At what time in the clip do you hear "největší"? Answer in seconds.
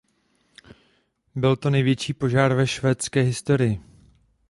1.69-2.13